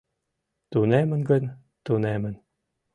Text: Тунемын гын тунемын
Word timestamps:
Тунемын 0.71 1.21
гын 1.29 1.43
тунемын 1.85 2.35